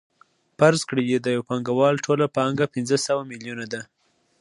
فرض 0.57 0.81
کړئ 0.89 1.05
د 1.21 1.27
یو 1.35 1.41
پانګوال 1.49 1.95
ټوله 2.05 2.25
پانګه 2.35 2.65
پنځه 2.73 2.97
سوه 3.07 3.23
میلیونه 3.31 3.65
ده 3.73 3.81